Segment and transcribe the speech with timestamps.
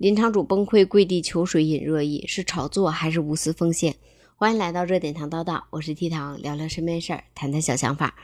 [0.00, 3.96] 林场主崩溃跪地求水引热议，是炒作还是无私奉献？
[4.34, 8.14] 欢迎来到热点糖叨叨，我是 T 糖，聊聊身边事儿，谈谈小想法。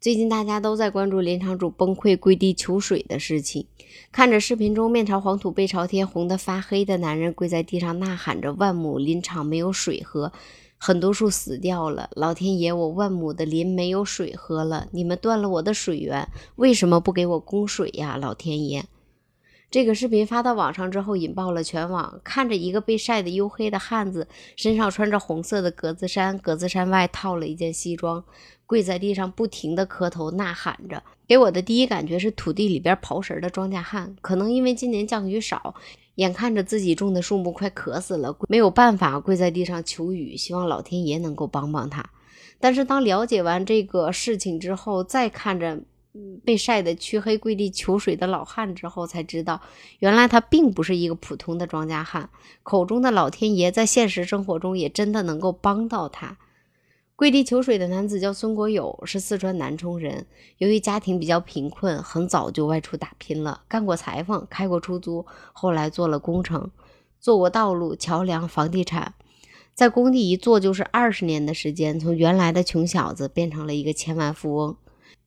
[0.00, 3.66] 最近大家都在关注林场主崩溃跪地求水的事情，
[4.12, 10.32] 看着视频中面朝黄土背朝天、红得发黑的男人跪在地上呐喊着：“万亩林场没有水喝，
[10.78, 18.84] 很多树死掉了，老天爷，我万亩的林没有水喝了，你们断了我的水源，为什么不给我供水呀，老天爷！”
[19.70, 22.20] 这个视频发到网上之后，引爆了全网。
[22.22, 28.22] 看着一个被晒得黝黑的汉子，身上穿着红色的格子衫，格子衫外套了一件西装，
[28.66, 34.14] 跪在地上不停地磕头呐喊着，给我的第一感觉是土地里边刨食的庄稼汉。
[34.20, 35.74] 可能因为今年降雨少，
[36.14, 42.08] 眼看着自己种的树木快渴死了，没有办法跪在地上求雨，希望老天爷能够帮帮他。
[42.60, 45.80] 但是当了解完这个事情之后，再看着。
[46.44, 49.60] 被晒得黢黑跪地求水的老汉之后，才知道
[49.98, 52.30] 原来他并不是一个普通的庄稼汉。
[52.62, 56.38] 口中的老天爷，在现实生活中也真的能够帮到他。
[57.16, 60.26] 跪地求水的男子叫孙国友，是四川南充人。
[60.58, 66.70] 由于家庭比较贫困，很早就外出打拼了，干过裁缝，开过出租，后来做了工程，
[67.20, 69.14] 做过道路、桥梁、房地产。
[69.74, 74.76] 在工地一做就是二十年的时间，从原来的穷小子变成了一个千万富翁。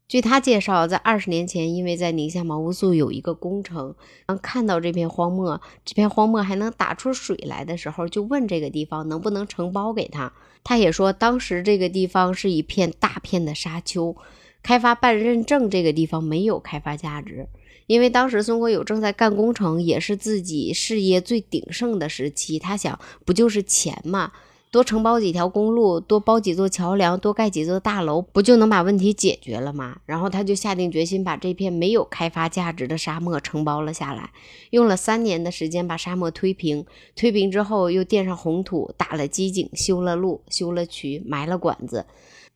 [0.07, 3.93] 据他介绍，在二十年前，因为在宁夏毛乌素有一个工程，
[4.25, 10.31] 当看到这片荒漠，这片荒漠还能打出水来的时候，就问这个地方能不能承包给他。
[10.63, 14.15] 他也说，当时这个地方是一片大片的沙丘，
[14.63, 17.49] 开发办认证这个地方没有开发价值，
[17.85, 22.57] 因为当时孙国友正在干工程，也是自己事业最鼎盛的时期。
[22.57, 24.31] 他想，不就是钱吗？
[24.69, 30.01] 多承包几条公路，多包几座桥梁，多盖几座大楼，不就能把问题解决了吗？
[30.05, 34.31] 然后他就下定决心把这片没有开发价值的沙漠承包了下来，
[34.71, 42.05] 用了三年的时间把沙漠推平，推平之后又垫上红土，打了机井，修了路，修了渠，埋了管子，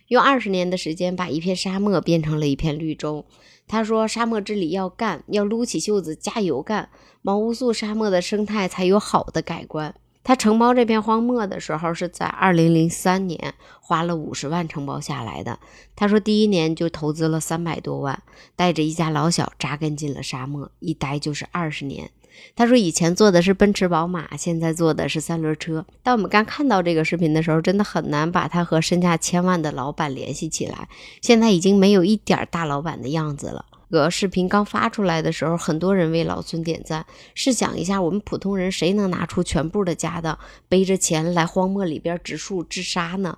[0.09, 3.25] 用二十年的时间把一片沙漠变成了一片绿洲。
[3.67, 6.89] 他说：“沙漠治理要干，要撸起袖子加油干，
[7.21, 15.59] 毛乌素沙漠的生态才有好的改观。”他承包这片荒漠的时候是在二零零三年，花了五十万承包下来的。
[15.95, 18.21] 他说第一年就投资了三百多万，
[18.55, 22.11] 带着一家老小扎根进了沙漠，一待就是二十年。
[22.55, 25.85] 他说以前坐的是奔驰宝马，现在坐的是三轮车。
[26.01, 30.87] 当我们刚看到这个视频的时候，真的很难把他和身价千万的老板联系起来。
[31.21, 33.65] 现在已经没有一点大老板的样子了。
[33.91, 37.05] 个视频刚发出来的时候，很多人为老孙点赞。
[37.35, 43.37] 试想一下，我们普通人谁能拿出全部的家当，背着钱来荒漠里边植树治沙呢？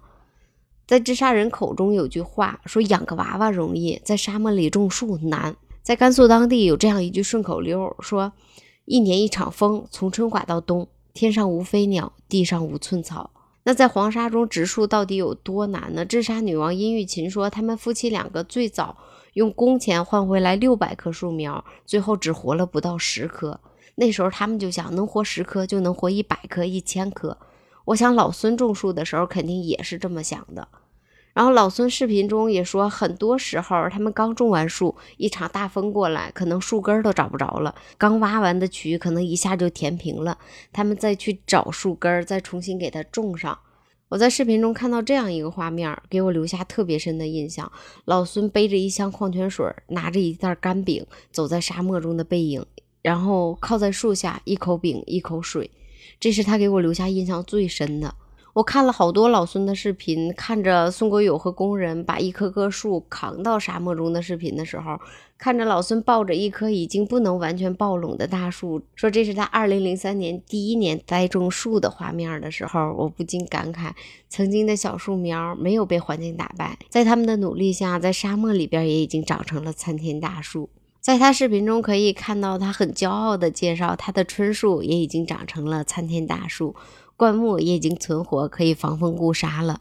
[0.86, 8.32] 在治沙人口中有句话说：“养个娃娃容易，在沙漠里种树难。”在甘肃当地有这样一句顺口溜，说
[8.86, 13.32] ：“一年一场风，从春刮到冬，天上无飞鸟，地上无寸草。”
[13.66, 16.06] 那在黄沙中植树到底有多难呢？
[16.06, 18.98] 治沙女王殷玉琴说，他们夫妻两个最早。
[19.34, 23.60] 用工钱换回来六百棵树苗，最后只活了不到十棵。
[23.96, 27.38] 那时候他们就想，能活十棵就能活一百棵、一千棵。
[27.86, 30.68] 我想老孙种树的时候肯定也是这么想的。
[31.34, 37.74] 然后老孙视频中也说，很多时候他们刚种完树，一场大风过来，可能树根都找不着了。
[37.98, 40.38] 刚挖完的渠可能一下就填平了，
[40.72, 43.58] 他们再去找树根，再重新给它种上。
[44.14, 47.72] 我在视频中看到这样一个画面，给我留下特别深的印象。
[48.06, 52.64] 老孙背着一箱矿泉水，拿着一袋干饼，走在沙漠中的背影，
[53.02, 55.72] 然后靠在树下，一口饼，一口水，
[56.20, 58.14] 这是他给我留下印象最深的。
[58.54, 65.00] 我看了好多老孙的视频，看着孙国友和工人把一棵棵树扛到沙漠中的视频的时候，
[65.40, 73.90] 看着老孙抱着一棵已经不能完全抱拢的大树，说这是他二零零三年第一年栽种树的画面的时候，我不禁感慨，
[74.30, 80.70] 曾经的小树苗没有被环境打败，在他们的努力下，在沙漠里边也已经长成了参天大树。
[81.02, 86.76] 在他视频中可以看到，他很骄傲地介绍，他的椿树也已经长成了参天大树。
[87.24, 89.80] 灌木也已经存活，可以防风固沙了。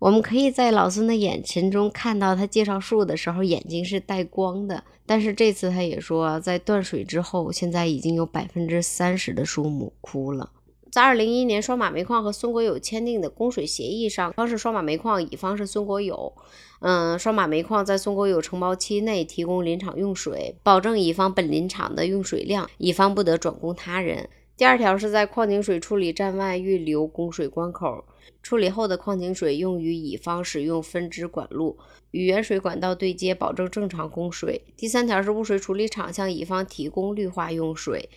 [0.00, 4.82] 我们可以在老孙的眼神中看到，他介绍树的时候眼睛是带光的。
[5.06, 10.50] 但是这次他也说，在断水之后，现在已经有百分之三十的树木枯了。
[10.90, 16.32] 在二零一一年，双马煤矿和孙国友签订的供水协议上，方是双马煤矿，乙方是孙国友。
[16.80, 24.28] 嗯，双马煤矿在孙国友承包期内提供林场用水，保证乙方本林场的用水量，乙方不得转供他人。
[24.60, 28.04] 第二条是在矿井水处理站外预留供水关口，
[28.42, 31.78] 处理后的矿井水用于乙方使用分支管路，
[32.10, 34.62] 与原水管道对接，保证正常供水。
[34.76, 38.10] 第三条是污水处理厂向乙方提供绿化用水，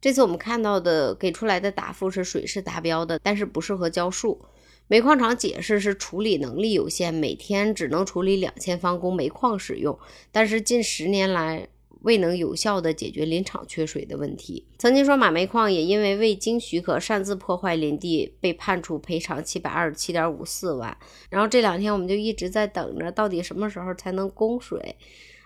[0.00, 4.40] 这次我们看到的给出来的答复是水是达标的，但是不适合浇树。
[4.86, 9.98] 煤矿厂解释是处理能力有限，每天只能处理两千方供煤矿使用，
[10.30, 11.66] 但是近十年来
[12.02, 14.64] 未能有效的解决林场缺水的问题。
[14.78, 20.96] 曾经说马煤矿也因为未经许可擅自破坏林地，被判处赔偿七百二十七点五四万。
[21.30, 24.96] 然后这两天我们就一直在等着，到底什么时候才能供水？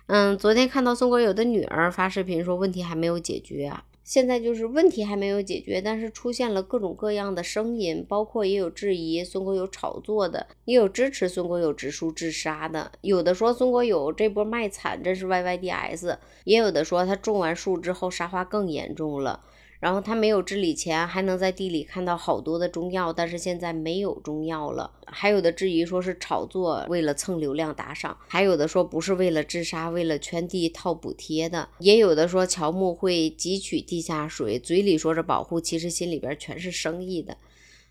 [0.06, 3.72] 嗯，昨天看到宋国友的女儿发视频说问题还没有解决。
[4.10, 19.44] 现在就是问题还没有解决，但是出现了各种各样的声音，包括也有质疑孙国友炒作的，也有支持孙国友植树自杀的，有的说孙国友这波卖惨真是 YYDS，也有的说他种完树之后沙化更严重了。
[19.80, 24.92] 然后他没有治理前还能在地里看到好多的中药，但是现在没有中药了。
[25.06, 37.36] 还有的质疑说是炒作，为了蹭流量打赏；还有的说不是为了治沙，为了圈地套补贴的；也有的说乔木会汲取地下水，嘴里说着保护，其实心里边全是生意的。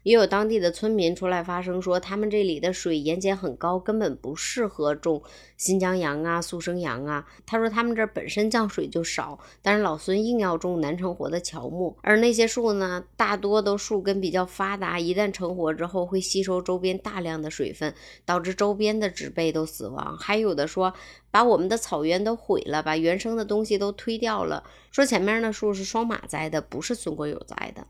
[0.03, 5.21] 也有当地的村民出来发声说，他们这里的水盐碱很高，根本不适合种
[5.57, 7.27] 新疆羊啊、速生羊啊。
[7.45, 17.93] 他说他们这本身降水就少，但是老孙硬要种难成活的乔木，而那些树呢，大多都树根比较发达，一旦成活之后会吸收周边大量的水分，
[18.25, 20.17] 导致周边的植被都死亡。
[20.17, 20.93] 还有的说
[21.29, 24.63] 把我们的草原都毁了，把原生的东西都推掉了。
[24.91, 27.85] 说前面那树是双马栽的，不是孙国友栽的。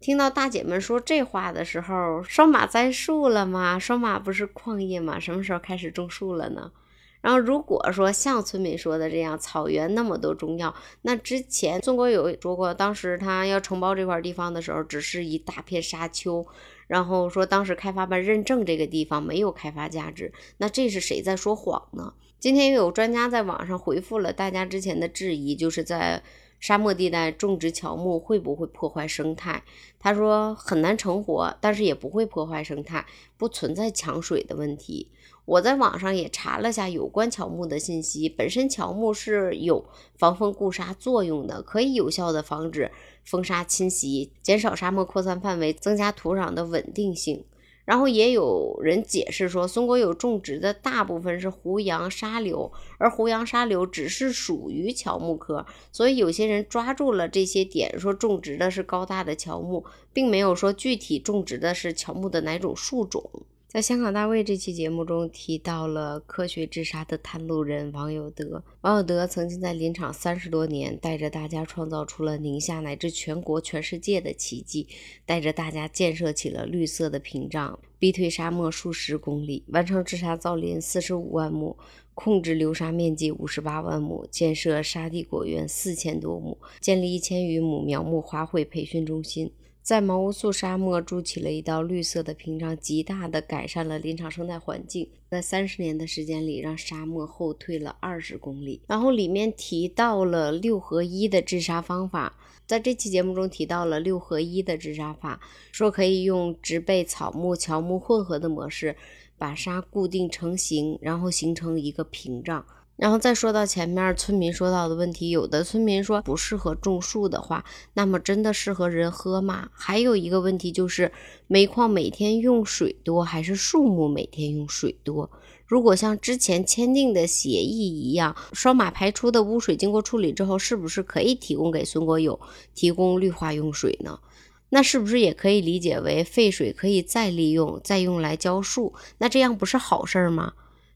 [0.00, 3.78] 听到大姐们说这话的时候，双马栽树了吗？
[3.78, 5.20] 双马不是矿业吗？
[5.20, 6.72] 什么时候开始种树了呢？
[7.20, 16.46] 然后如果说像村民说的这样，草原那么多中药，那之前宋国友说过，当时他要承包这块地方的时候，只是一大片沙丘，
[16.86, 22.14] 然后说当时开发办认证这个地方没有开发价值，那这是谁在说谎呢？
[22.38, 26.22] 今天又有专家在网上回复了大家之前的质疑，就是在。
[26.60, 29.64] 沙漠地带种植乔木会不会破坏生态？
[29.98, 35.08] 他说很难成活，但是也不会破坏生态，不存在抢水的问题。
[35.46, 39.84] 我在网上也查了下有关乔木的信息，本身乔木是有
[40.16, 42.92] 防风固沙作用的，可以有效的防止
[43.24, 47.44] 风沙侵袭，减少沙漠扩散范围，增加土壤的稳定性。
[47.90, 63.28] 然后也有人解释说，松果有种植的大部分是胡杨沙柳，而胡杨沙柳只是属于乔木科，所以有些人抓住了这些点，说种植的是高大的乔木，并没有说具体种植的是乔木的哪种树种。
[63.72, 68.64] 在香港大卫这期节目中提到了科学治沙的探路人王有德。
[68.80, 74.88] 王有德曾经在林场三十多年，带着大家创造出了宁夏乃至全国、全世界的奇迹，
[75.24, 81.76] 带着大家建设起了绿色的屏障，逼退沙漠数十公里，完成治沙造林四十五万亩，
[82.12, 89.52] 控制流沙面积五十八万亩，建设沙地果园四千多亩，建立一千余亩苗木花卉培训中心。
[89.82, 95.08] 在毛乌素沙漠筑起了一道绿色的屏障，极大的改善了林场生态环境。
[95.28, 98.82] 在三十年的时间里，让沙漠后退了二十公里。
[98.86, 102.36] 然后里面提到了六合一的治沙方法，
[102.66, 105.40] 在这期节目中提到了六合一的治沙法，
[105.72, 108.94] 说可以用植被、草木、乔木混合的模式，
[109.38, 112.64] 把沙固定成型，然后形成一个屏障。
[113.00, 117.64] 然后再说到前面村民说到的问题，有的村民说不适合种树的话，
[117.94, 119.70] 那么真的适合人喝吗？
[119.72, 121.10] 还有一个问题就是，
[121.46, 125.30] 煤矿每天用水多还是树木每天用水多？
[125.66, 132.38] 如果像之前签订的协议一样，双马排出的污水经过处理之后，是不是可以提供给孙国友
[132.74, 134.20] 提供绿化用水呢？
[134.68, 138.92] 那是不是也可以理解为废水可以再利用，再用来浇树？
[139.16, 140.52] 那这样不是好事吗？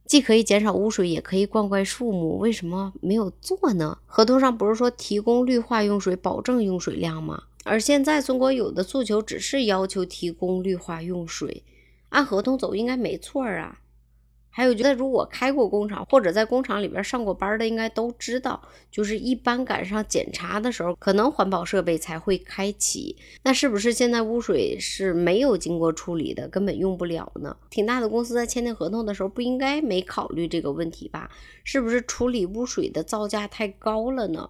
[0.07, 3.99] 既可以减少污水，也可以灌溉树木，为什么没有做呢？
[4.07, 7.45] 合同上不是说提供绿化用水，保证用水量吗？
[7.65, 11.63] 而现在中国有的诉求只是要求提供绿化用水，
[12.11, 13.81] 按合同走应该没错啊。
[14.57, 23.17] 还有，觉得如果开过工厂或者在工厂里边上过班的，应该都知道，就是一般赶上检查的时候，可能环保设备才会开启。
[23.43, 27.57] 那是不是现在污水是没有经过处理的，根本用不了呢？
[27.69, 31.29] 挺大的公司在签订合同的时候，不应该没考虑这个问题吧？
[31.65, 34.49] 是不是处理污水的造价太高了呢？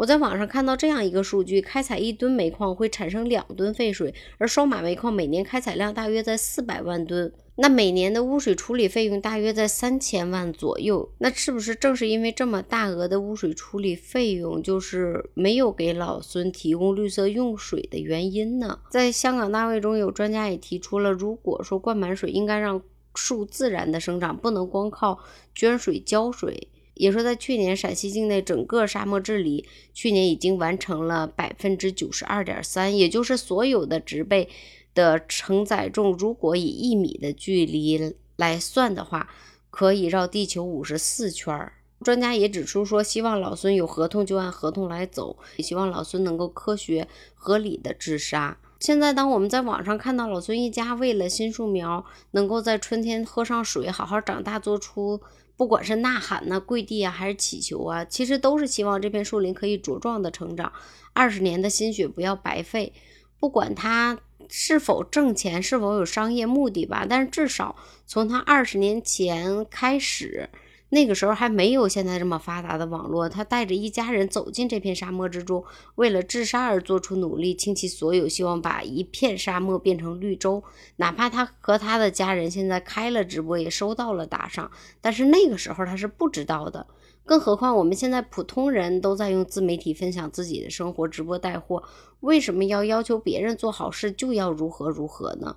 [0.00, 11.06] 我在网上看到这样一个数据：开采一吨煤矿会产生两吨废水，而双马煤矿每年开采量大约在四百万吨，那每年的污水处理费用大约在三千万左右。
[11.18, 18.78] 那是不是正是因为这么大额的污水处理费用，就是没有给老孙提供绿色用水的原因呢？
[18.90, 22.80] 在香港大会中，有专家也提出了，如果说灌满水，应该让
[23.14, 25.18] 树自然的生长，不能光靠
[25.54, 26.68] 捐水浇水。
[27.00, 34.48] 也说在去年陕西境内整个沙漠治理，去年已经完成了百分之九十二点三，也就是所有的植被
[34.94, 39.30] 的承载重，如果以一米的距离来算的话，
[39.70, 41.72] 可以绕地球五十四圈。
[42.04, 48.58] 专家也指出说，希望老孙有合同就按合同来走，也希望老孙能够科学合理的治沙。
[48.78, 55.20] 现在，当我们在网上看到老孙一家为了新树苗能够在春天喝上水，好好长大，做出
[55.60, 60.72] 不管是呐喊呐、跪地啊，还是祈求啊，其实都是希望这片树林可以茁壮的成长，
[61.12, 62.94] 二十年的心血不要白费。
[63.38, 67.76] 不管他是否挣钱，是否有商业目的吧，但是至少
[68.06, 70.48] 从他二十年前开始。
[70.90, 80.62] 那个时候还没有现在这么发达的网络，他带着一家人走进这片沙漠之中，为了治沙而做出努力，倾其所有，希望把一片沙漠变成绿洲。
[80.96, 84.70] 哪怕他和他的家人现在开了直播，也收到了打赏，
[85.00, 86.86] 但是那个时候他是不知道的。
[87.24, 91.84] 更何况我们现在普通人都在用自媒体分享自己的生活，直播带货，
[92.18, 95.54] 为什么要要求别人做好事就要如何如何呢？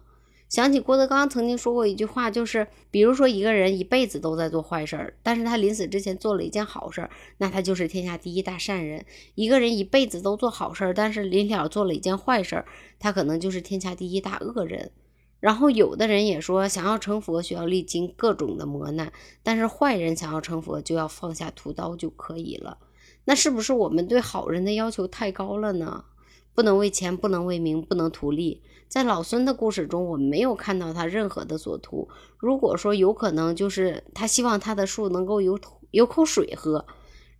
[0.53, 9.03] 想起郭德纲曾经说过一句话，就是比如说一个人一辈子都在做坏事儿，但是他临死之前做了一件好事儿，那他就是天下第一大善人。
[9.33, 12.67] 一个人一辈子都做好事儿，但是临了做了一件坏事儿，
[13.00, 14.91] 他可能就是天下第一大恶人。
[15.39, 22.77] 然后有的人也说，想要成佛需要历经各种的磨难，但是坏人想要成佛就要放下屠刀就可以了。
[23.25, 26.05] 那是不是我们对好人的要求太高了呢？
[26.53, 28.62] 不能为钱，不能为名，不能图利。
[28.93, 32.07] 在老孙的故事中，我没有看到他任何的所图。
[32.38, 35.59] 如果说有可能，就是他希望他的树能够有
[35.89, 36.85] 有口水喝，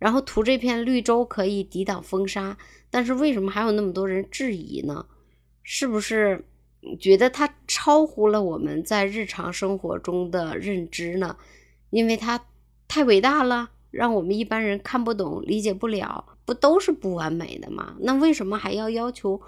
[0.00, 2.58] 然后图这片绿洲可以抵挡风沙。
[2.90, 5.06] 但是为什么还有那么多人质疑呢？
[5.62, 6.44] 是不是
[6.98, 11.36] 觉得他超乎了我们在日常生活中的认知呢？
[11.90, 12.46] 因为他
[12.88, 13.70] 太伟大了。
[13.92, 17.94] 让我们一般人看不懂、理解不了，不都是不完美的吗？
[18.00, 19.40] 那为什么还要要求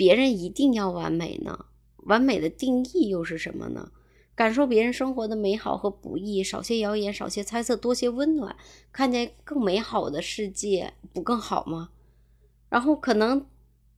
[0.00, 1.66] 别人一定要完美呢？
[2.06, 3.92] 完美的定义又是什么呢？
[4.34, 8.56] 感受别人生活的美好和不易，少些谣言，少些猜测，多些温暖，
[8.90, 11.90] 看见更美好的世界，不更好吗？
[12.70, 13.44] 然后可能。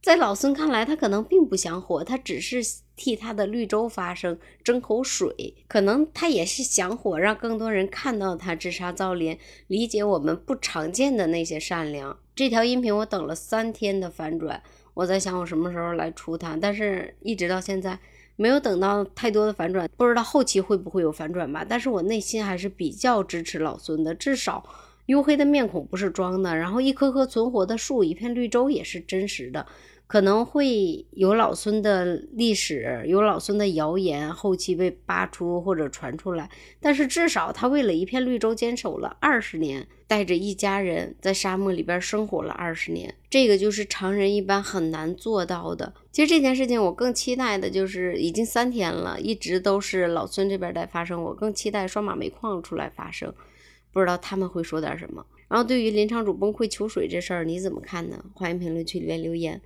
[0.02, 2.60] 在老孙看来，他可能并不想火，他只是
[2.96, 5.54] 替他的绿洲发声，争口水。
[5.68, 12.18] 可能他也是想火，让更多人看到他治沙造林，理解我们不常见的那些善良。
[12.34, 14.60] 这条音频我等了三天的反转，
[14.94, 17.98] 我在想我什么时候来出它，但是一直到现在
[18.36, 21.64] 没有等到太多的反转，不知道后期会不会有反转吧。
[21.68, 24.64] 但是我内心还是比较支持老孙的，至少。
[25.08, 29.66] 黝黑的面孔不是装的，然后一棵棵存活的树，一片绿洲也是真实的。
[30.12, 36.50] 可能会有老孙的历史，有老孙的谣言，后期被扒出或者传出来。
[36.82, 45.94] 但是至少他为了一片绿洲坚守了二十年，带着一家人在沙漠里边生活了二十年，这个就是常人一般很难做到的。
[46.10, 53.32] 其实这件事情我更期待的就是已经三天了，一直都是老孙这边在发生，我更期待双马煤矿出来发生。
[53.90, 55.24] 不知道他们会说点什么。
[55.48, 58.22] 然后对于林场主崩溃求水这事儿，你怎么看呢？
[58.34, 59.58] 欢迎评论区里面留言。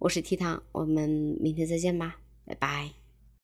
[0.00, 1.08] 我是 T 糖，我们
[1.40, 3.07] 明天再见吧，拜拜。